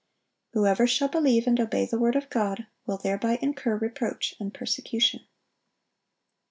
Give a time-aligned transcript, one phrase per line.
[0.53, 5.19] Whoever shall believe and obey the word of God, will thereby incur reproach and persecution.